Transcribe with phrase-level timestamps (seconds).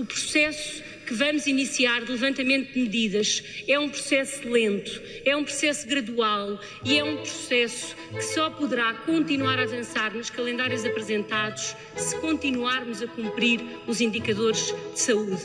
[0.00, 4.90] O processo que vamos iniciar de levantamento de medidas é um processo lento,
[5.26, 10.30] é um processo gradual e é um processo que só poderá continuar a avançar nos
[10.30, 15.42] calendários apresentados se continuarmos a cumprir os indicadores de saúde.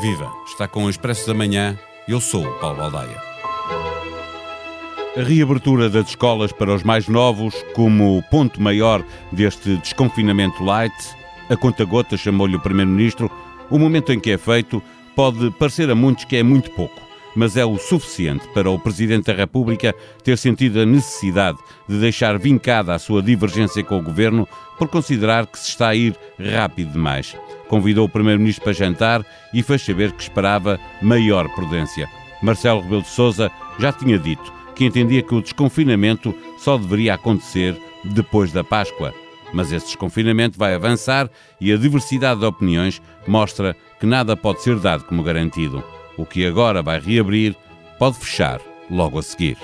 [0.00, 0.32] Viva!
[0.46, 1.78] Está com o Expresso da Manhã.
[2.08, 3.20] Eu sou o Paulo Baldaia.
[5.18, 10.94] A reabertura das escolas para os mais novos, como ponto maior deste desconfinamento light,
[11.52, 13.30] a conta-gota, chamou-lhe o Primeiro-Ministro,
[13.70, 14.82] o momento em que é feito
[15.14, 17.00] pode parecer a muitos que é muito pouco,
[17.36, 19.94] mas é o suficiente para o Presidente da República
[20.24, 25.46] ter sentido a necessidade de deixar vincada a sua divergência com o Governo por considerar
[25.46, 27.36] que se está a ir rápido demais.
[27.68, 32.08] Convidou o Primeiro-Ministro para jantar e fez saber que esperava maior prudência.
[32.42, 37.76] Marcelo Rebelo de Sousa já tinha dito que entendia que o desconfinamento só deveria acontecer
[38.04, 39.21] depois da Páscoa.
[39.52, 41.30] Mas esse desconfinamento vai avançar
[41.60, 45.82] e a diversidade de opiniões mostra que nada pode ser dado como garantido.
[46.16, 47.56] O que agora vai reabrir
[47.98, 49.56] pode fechar logo a seguir.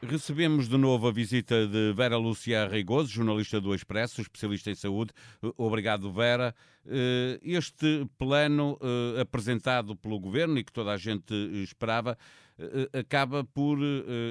[0.00, 5.12] Recebemos de novo a visita de Vera Lúcia Reigoso, jornalista do Expresso, especialista em saúde.
[5.56, 6.54] Obrigado, Vera.
[6.86, 12.16] Eh, este plano eh, apresentado pelo governo e que toda a gente esperava
[12.56, 13.76] eh, acaba por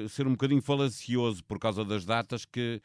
[0.08, 2.80] ser um bocadinho falacioso por causa das datas que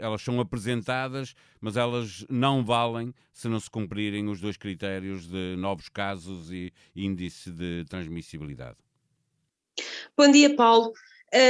[0.00, 5.54] elas são apresentadas, mas elas não valem se não se cumprirem os dois critérios de
[5.58, 8.78] novos casos e índice de transmissibilidade.
[10.16, 10.94] Bom dia, Paulo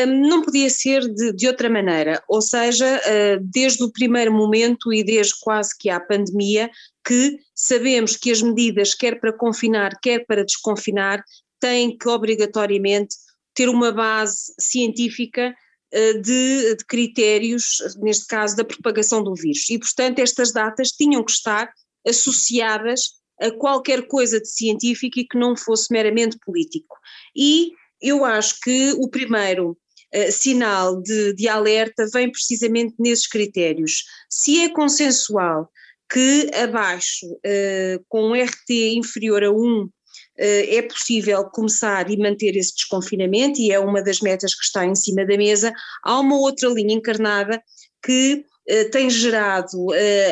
[0.06, 5.04] não podia ser de, de, outra maneira, ou seja, uh, desde o primeiro momento e
[5.04, 6.70] desde quase que a pandemia,
[7.06, 11.22] que sabemos que as medidas, quer para confinar, quer para desconfinar,
[11.60, 13.14] têm que obrigatoriamente
[13.54, 15.54] ter uma base científica
[15.92, 19.68] uh, de, de critérios, neste caso da propagação do vírus.
[19.68, 21.70] E, portanto, estas datas tinham que estar
[22.06, 23.00] associadas
[23.38, 26.96] a qualquer coisa de científico e que não fosse meramente político.
[27.36, 27.72] E
[28.04, 34.04] eu acho que o primeiro uh, sinal de, de alerta vem precisamente nesses critérios.
[34.28, 35.70] Se é consensual
[36.12, 39.88] que abaixo, uh, com um RT inferior a 1,
[40.36, 44.84] eh, é possível começar e manter esse desconfinamento, e é uma das metas que está
[44.84, 45.72] em cima da mesa.
[46.02, 47.62] Há uma outra linha encarnada
[48.04, 48.44] que
[48.90, 49.88] tem gerado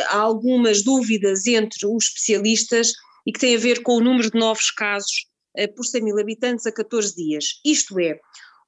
[0.09, 2.93] algumas dúvidas entre os especialistas
[3.27, 5.32] e que tem a ver com o número de novos casos eh,
[5.77, 7.61] por 100 mil habitantes a 14 dias.
[7.65, 8.19] Isto é,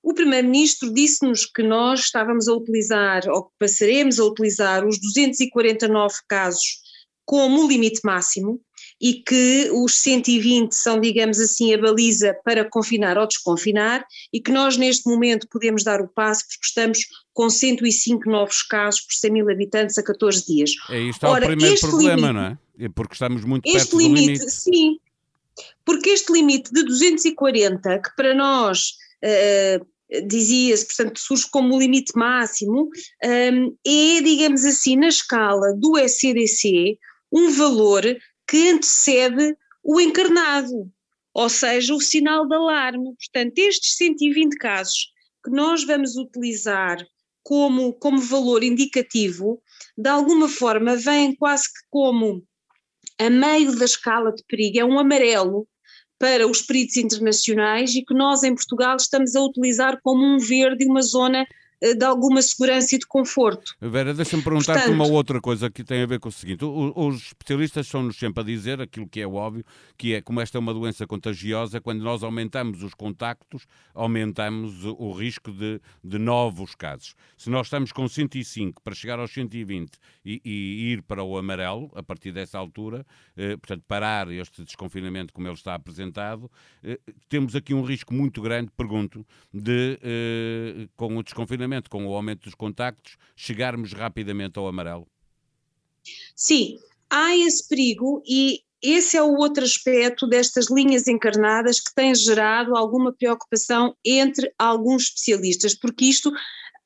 [0.03, 6.15] o Primeiro-Ministro disse-nos que nós estávamos a utilizar, ou que passaremos a utilizar, os 249
[6.29, 6.85] casos
[7.25, 8.61] como limite máximo
[9.01, 14.53] e que os 120 são, digamos assim, a baliza para confinar ou desconfinar e que
[14.53, 16.99] nós neste momento podemos dar o passo porque estamos
[17.33, 20.71] com 105 novos casos por 100 mil habitantes a 14 dias.
[20.91, 22.59] É isto o primeiro problema, limite, não é?
[22.79, 22.89] é?
[22.91, 24.51] Porque estamos muito perto limite, do limite.
[24.51, 24.99] Sim,
[25.85, 28.95] porque este limite de 240, que para nós
[29.25, 32.89] uh, dizia-se, portanto, surge como o limite máximo,
[33.25, 36.99] um, é, digamos assim, na escala do ECDC,
[37.33, 38.03] um valor
[38.47, 40.91] que antecede o encarnado,
[41.33, 43.15] ou seja, o sinal de alarme.
[43.17, 45.13] Portanto, estes 120 casos
[45.45, 47.05] que nós vamos utilizar
[47.43, 49.61] como, como valor indicativo,
[49.97, 52.43] de alguma forma, vêm quase que como
[53.19, 55.67] a meio da escala de perigo, é um amarelo
[56.19, 60.87] para os peritos internacionais e que nós em Portugal estamos a utilizar como um verde,
[60.87, 61.47] uma zona
[61.93, 63.75] de alguma segurança e de conforto.
[63.81, 67.87] Vera, deixa-me perguntar-te uma outra coisa que tem a ver com o seguinte: os especialistas
[67.87, 69.65] são-nos sempre a dizer aquilo que é óbvio,
[69.99, 75.13] que é como esta é uma doença contagiosa, quando nós aumentamos os contactos, aumentamos o
[75.13, 77.15] risco de, de novos casos.
[77.37, 79.91] Se nós estamos com 105 para chegar aos 120
[80.25, 83.05] e, e ir para o amarelo, a partir dessa altura,
[83.37, 86.51] eh, portanto, parar este desconfinamento como ele está apresentado,
[86.83, 92.15] eh, temos aqui um risco muito grande, pergunto, de, eh, com o desconfinamento com o
[92.15, 95.07] aumento dos contactos, chegarmos rapidamente ao amarelo?
[96.35, 96.79] Sim,
[97.11, 102.77] há esse perigo e esse é o outro aspecto destas linhas encarnadas que tem gerado
[102.77, 106.31] alguma preocupação entre alguns especialistas, porque isto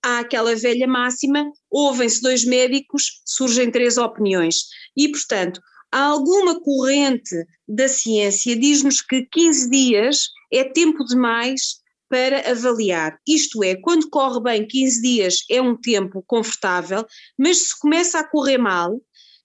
[0.00, 4.66] há aquela velha máxima: ouvem-se dois médicos, surgem três opiniões.
[4.96, 5.60] E, portanto,
[5.90, 7.34] alguma corrente
[7.66, 13.18] da ciência diz-nos que 15 dias é tempo demais para avaliar.
[13.26, 17.04] Isto é, quando corre bem 15 dias é um tempo confortável,
[17.38, 19.00] mas se começa a correr mal,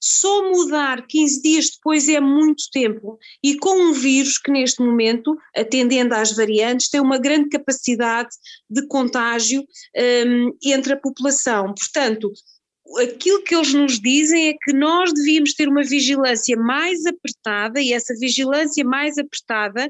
[0.05, 5.37] só mudar 15 dias depois é muito tempo e com um vírus que neste momento,
[5.55, 8.29] atendendo às variantes, tem uma grande capacidade
[8.69, 9.65] de contágio
[9.95, 11.73] um, entre a população.
[11.73, 12.33] Portanto,
[13.01, 17.93] aquilo que eles nos dizem é que nós devíamos ter uma vigilância mais apertada e
[17.93, 19.89] essa vigilância mais apertada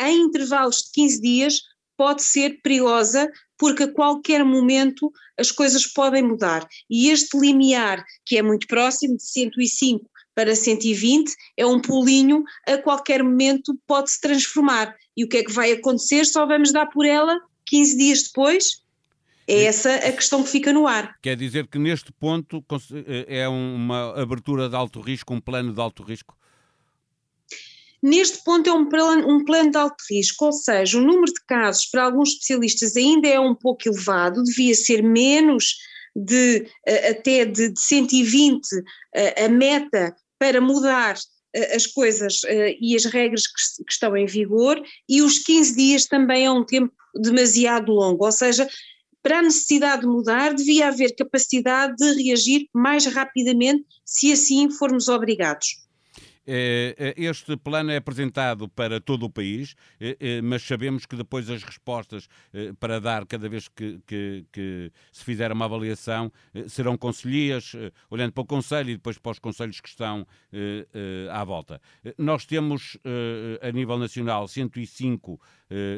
[0.00, 1.60] em intervalos de 15 dias
[1.96, 6.66] pode ser perigosa porque a qualquer momento as coisas podem mudar.
[6.90, 10.04] E este limiar, que é muito próximo, de 105
[10.34, 14.94] para 120, é um pulinho, a qualquer momento pode se transformar.
[15.16, 16.24] E o que é que vai acontecer?
[16.24, 18.82] Só vamos dar por ela 15 dias depois
[19.46, 21.16] é essa a questão que fica no ar.
[21.20, 25.80] Quer dizer que neste ponto eh, é uma abertura de alto risco, um plano de
[25.80, 26.36] alto risco?
[28.02, 31.44] Neste ponto é um plano, um plano de alto risco, ou seja, o número de
[31.46, 35.76] casos para alguns especialistas ainda é um pouco elevado, devia ser menos
[36.14, 38.66] de eh, até de, 120
[39.14, 41.16] eh, a meta para mudar
[41.74, 42.40] as coisas
[42.80, 46.92] e as regras que estão em vigor, e os 15 dias também é um tempo
[47.14, 48.66] demasiado longo, ou seja,
[49.22, 55.08] para a necessidade de mudar, devia haver capacidade de reagir mais rapidamente, se assim formos
[55.08, 55.81] obrigados.
[56.46, 61.48] É, é, este plano é apresentado para todo o país, é, mas sabemos que depois
[61.48, 62.28] as respostas
[62.80, 66.32] para dar cada vez que, que, que se fizer uma avaliação
[66.68, 67.72] serão conselhias,
[68.10, 70.26] olhando para o Conselho e depois para os conselhos que estão
[71.30, 71.80] à volta.
[72.18, 72.98] Nós temos
[73.60, 75.40] a nível nacional 105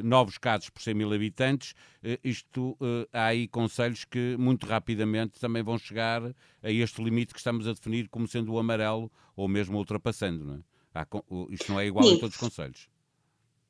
[0.02, 1.74] novos casos por 100 mil habitantes.
[2.22, 2.76] Isto
[3.12, 6.22] há aí conselhos que muito rapidamente também vão chegar
[6.62, 10.44] a este limite que estamos a definir como sendo o amarelo ou mesmo ultrapassando.
[10.44, 10.58] Não é?
[10.94, 11.06] Há,
[11.50, 12.14] isto não é igual Sim.
[12.14, 12.88] em todos os conselhos.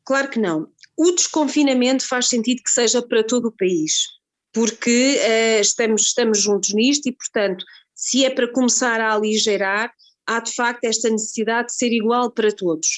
[0.05, 0.69] Claro que não.
[0.97, 4.06] O desconfinamento faz sentido que seja para todo o país,
[4.53, 7.65] porque uh, estamos, estamos juntos nisto e, portanto,
[7.95, 9.93] se é para começar a aligeirar,
[10.27, 12.89] há de facto esta necessidade de ser igual para todos.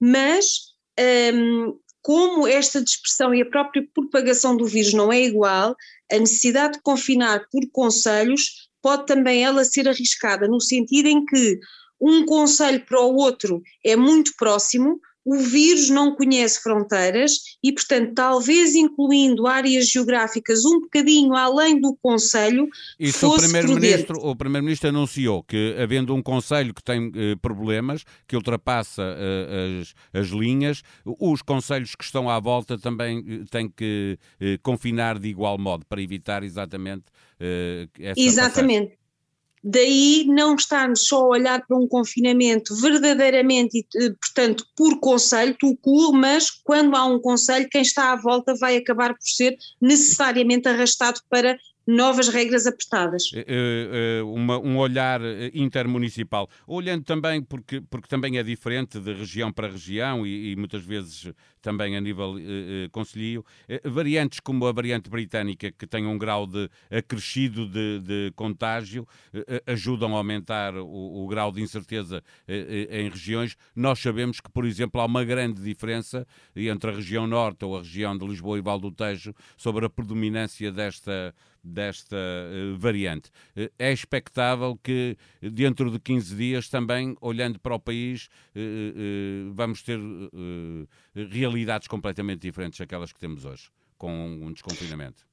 [0.00, 1.72] Mas, um, ehm,
[2.04, 5.74] como esta dispersão e a própria propagação do vírus não é igual,
[6.12, 11.58] a necessidade de confinar por conselhos pode também ela ser arriscada, no sentido em que
[11.98, 17.32] um conselho para o outro é muito próximo, o vírus não conhece fronteiras
[17.62, 22.68] e, portanto, talvez incluindo áreas geográficas um bocadinho além do Conselho.
[22.98, 28.36] Isso o Primeiro-Ministro o Primeiro-Ministro anunciou que, havendo um Conselho que tem eh, problemas, que
[28.36, 34.18] ultrapassa eh, as, as linhas, os Conselhos que estão à volta também eh, têm que
[34.40, 37.04] eh, confinar de igual modo para evitar exatamente
[37.40, 38.88] eh, essa Exatamente.
[38.88, 39.03] Passagem.
[39.66, 45.74] Daí não estarmos só a olhar para um confinamento verdadeiramente, eh, portanto, por conselho, tu
[46.12, 51.20] mas quando há um conselho, quem está à volta vai acabar por ser necessariamente arrastado
[51.30, 51.56] para
[51.86, 53.24] novas regras apertadas.
[53.32, 55.20] Uh, uh, uma, um olhar
[55.52, 56.48] intermunicipal.
[56.66, 61.32] Olhando também, porque, porque também é diferente de região para região e, e muitas vezes
[61.64, 63.44] também a nível uh, conselhio,
[63.82, 69.08] variantes como a variante britânica, que tem um grau de acrescido de, de contágio,
[69.66, 73.56] ajudam a aumentar o, o grau de incerteza em regiões.
[73.74, 77.80] Nós sabemos que, por exemplo, há uma grande diferença entre a região norte ou a
[77.80, 81.34] região de Lisboa e Val do Tejo sobre a predominância desta
[81.64, 82.16] desta
[82.76, 83.30] variante.
[83.78, 88.28] É expectável que dentro de 15 dias também, olhando para o país,
[89.54, 89.98] vamos ter
[91.88, 95.24] completamente diferentes daquelas que temos hoje, com um desconfinamento.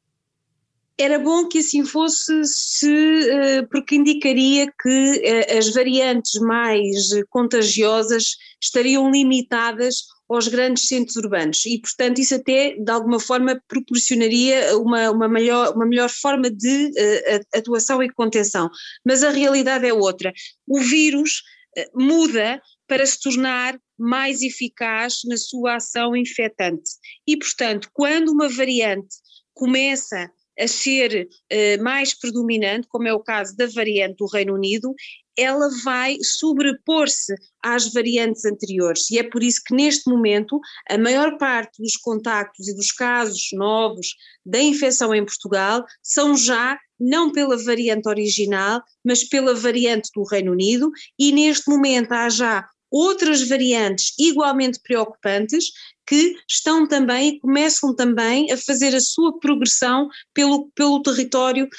[0.98, 5.22] Era bom que assim fosse, se, porque indicaria que
[5.58, 12.92] as variantes mais contagiosas estariam limitadas aos grandes centros urbanos e, portanto, isso até de
[12.92, 18.70] alguma forma proporcionaria uma, uma, melhor, uma melhor forma de uh, atuação e contenção.
[19.06, 20.32] Mas a realidade é outra.
[20.68, 21.42] O vírus
[21.78, 26.92] uh, muda para se tornar mais eficaz na sua ação infectante.
[27.26, 29.16] E, portanto, quando uma variante
[29.54, 30.30] começa
[30.60, 34.94] a ser uh, mais predominante, como é o caso da variante do Reino Unido,
[35.38, 37.34] ela vai sobrepor-se
[37.64, 42.68] às variantes anteriores e é por isso que neste momento a maior parte dos contactos
[42.68, 44.10] e dos casos novos
[44.46, 50.52] da infecção em Portugal são já não pela variante original, mas pela variante do Reino
[50.52, 55.72] Unido e neste momento há já outras variantes igualmente preocupantes
[56.06, 61.70] que estão também começam também a fazer a sua progressão pelo, pelo território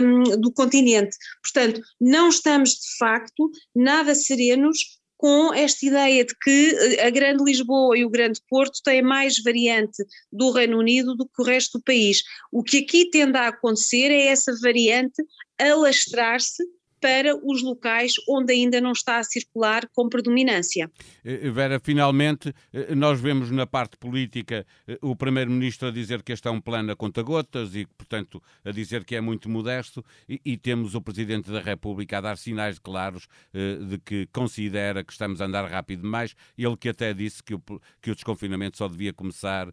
[0.00, 1.16] um, do continente.
[1.42, 4.78] Portanto, não estamos de facto nada serenos
[5.22, 9.40] com esta ideia de que eh, a Grande Lisboa e o Grande Porto têm mais
[9.40, 12.24] variante do Reino Unido do que o resto do país.
[12.50, 15.22] O que aqui tende a acontecer é essa variante
[15.60, 16.64] alastrar-se
[17.02, 20.88] para os locais onde ainda não está a circular com predominância.
[21.24, 24.64] Eh, eh, Vera, finalmente, eh, nós vemos na parte política
[25.00, 29.04] o Primeiro-Ministro a dizer que este é um plano a conta-gotas e, portanto, a dizer
[29.04, 33.26] que é muito modesto, e, e, temos o Presidente da República a dar sinais claros
[33.52, 37.62] de que considera que estamos a andar rápido demais, ele que até disse que o,
[38.00, 39.72] que o desconfinamento só devia começar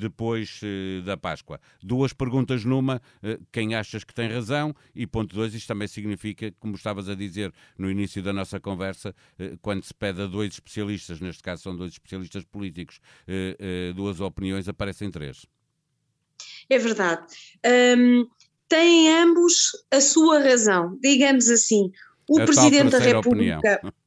[0.00, 0.60] depois
[1.04, 1.60] da Páscoa.
[1.80, 3.00] Duas perguntas numa,
[3.52, 4.74] quem achas que tem razão?
[4.94, 9.14] E ponto dois, isto também significa como estavas a dizer no início da nossa conversa,
[9.38, 13.92] eh, quando se pede a dois especialistas, neste caso são dois especialistas políticos, eh, eh,
[13.94, 15.46] duas opiniões, aparecem três.
[16.68, 17.22] É verdade.
[17.96, 18.26] Um,
[18.68, 21.90] têm ambos a sua razão, digamos assim.
[22.28, 23.74] O a Presidente da República.
[23.76, 23.92] Opinião.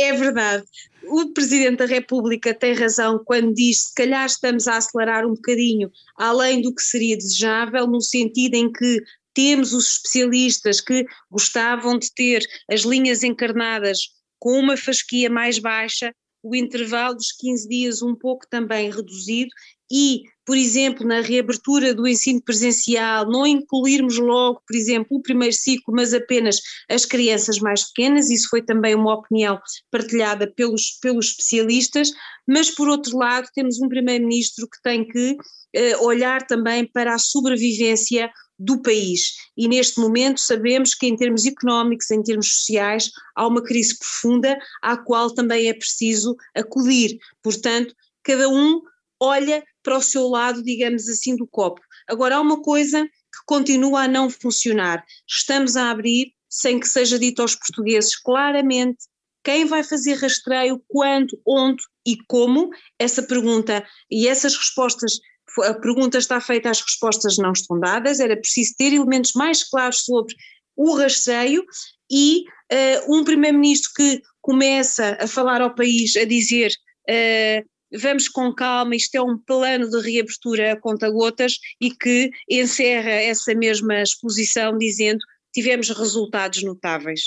[0.00, 0.64] É verdade.
[1.04, 5.34] O Presidente da República tem razão quando diz que se calhar estamos a acelerar um
[5.34, 9.02] bocadinho além do que seria desejável, no sentido em que
[9.38, 14.00] temos os especialistas que gostavam de ter as linhas encarnadas
[14.36, 19.50] com uma fasquia mais baixa, o intervalo dos 15 dias um pouco também reduzido
[19.92, 25.54] e, por exemplo, na reabertura do ensino presencial, não incluirmos logo, por exemplo, o primeiro
[25.54, 31.26] ciclo, mas apenas as crianças mais pequenas, isso foi também uma opinião partilhada pelos, pelos
[31.26, 32.10] especialistas,
[32.44, 35.36] mas por outro lado temos um primeiro-ministro que tem que
[35.74, 39.36] eh, olhar também para a sobrevivência do país.
[39.56, 44.58] E neste momento sabemos que, em termos económicos, em termos sociais, há uma crise profunda
[44.82, 47.18] à qual também é preciso acudir.
[47.42, 48.80] Portanto, cada um
[49.20, 51.80] olha para o seu lado, digamos assim, do copo.
[52.08, 55.04] Agora, há uma coisa que continua a não funcionar.
[55.28, 59.06] Estamos a abrir sem que seja dito aos portugueses claramente
[59.44, 62.70] quem vai fazer rastreio, quando, onde e como.
[62.98, 65.20] Essa pergunta e essas respostas
[65.64, 70.00] a pergunta está feita, as respostas não estão dadas, era preciso ter elementos mais claros
[70.04, 70.34] sobre
[70.76, 71.64] o rastreio
[72.10, 76.70] e uh, um primeiro-ministro que começa a falar ao país a dizer
[77.08, 77.68] uh,
[78.00, 83.54] vamos com calma, isto é um plano de reabertura a conta-gotas e que encerra essa
[83.54, 85.20] mesma exposição dizendo
[85.52, 87.22] tivemos resultados notáveis.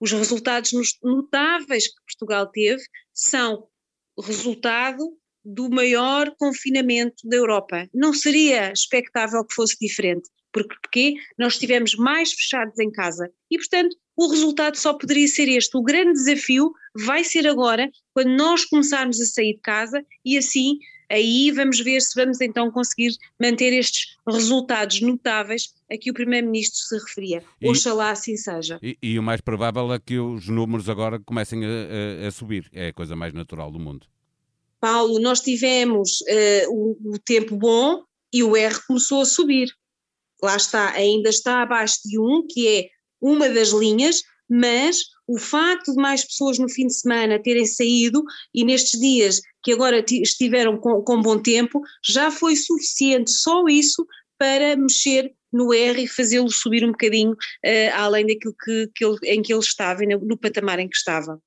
[0.00, 2.82] Os resultados notáveis que Portugal teve
[3.12, 3.66] são
[4.20, 7.88] resultado do maior confinamento da Europa.
[7.92, 13.58] Não seria expectável que fosse diferente, porque, porque nós estivemos mais fechados em casa e,
[13.58, 15.76] portanto, o resultado só poderia ser este.
[15.76, 16.72] O grande desafio
[17.04, 20.78] vai ser agora, quando nós começarmos a sair de casa e assim
[21.10, 26.78] aí vamos ver se vamos então conseguir manter estes resultados notáveis a que o Primeiro-Ministro
[26.78, 27.42] se referia.
[27.60, 28.78] E, Oxalá assim seja.
[28.82, 32.68] E, e, o mais provável é que os números agora comecem a, a, a subir.
[32.72, 34.06] É a coisa mais natural do mundo.
[34.84, 39.72] Paulo, nós tivemos uh, o, o, tempo bom e o R começou a subir.
[40.42, 42.88] Lá está, ainda está abaixo de 1, que é
[43.18, 48.22] uma das linhas, mas o facto de mais pessoas no fim de semana terem saído
[48.54, 54.06] e nestes dias que agora estiveram com, com bom tempo, já foi suficiente, só isso,
[54.38, 59.16] para mexer no R e fazê-lo subir um bocadinho uh, além daquilo que, que ele,
[59.22, 61.40] em que ele estava, no, no patamar em que estava.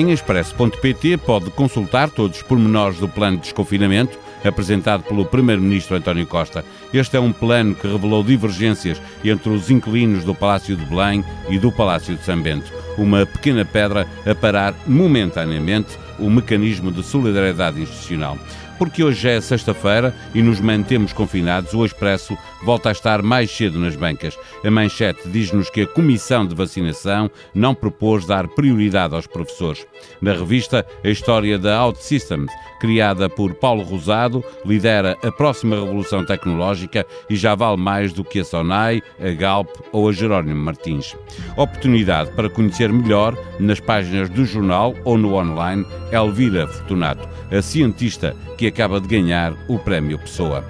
[0.00, 6.26] Em expresso.pt pode consultar todos os pormenores do plano de desconfinamento apresentado pelo Primeiro-Ministro António
[6.26, 6.64] Costa.
[6.90, 11.58] Este é um plano que revelou divergências entre os inquilinos do Palácio de Belém e
[11.58, 12.72] do Palácio de São Bento.
[12.96, 18.38] Uma pequena pedra a parar momentaneamente o mecanismo de solidariedade institucional.
[18.78, 23.78] Porque hoje é sexta-feira e nos mantemos confinados, o Expresso volta a estar mais cedo
[23.78, 24.38] nas bancas.
[24.64, 29.86] A manchete diz-nos que a Comissão de Vacinação não propôs dar prioridade aos professores.
[30.20, 37.06] Na revista, a história da OutSystems, criada por Paulo Rosado, lidera a próxima revolução tecnológica
[37.28, 41.16] e já vale mais do que a Sonai, a Galp ou a Jerónimo Martins.
[41.56, 48.34] Oportunidade para conhecer melhor, nas páginas do jornal ou no online, Elvira Fortunato, a cientista
[48.56, 50.64] que acaba de ganhar o Prémio Pessoa.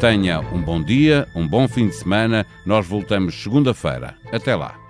[0.00, 2.46] Tenha um bom dia, um bom fim de semana.
[2.64, 4.14] Nós voltamos segunda-feira.
[4.30, 4.87] Até lá.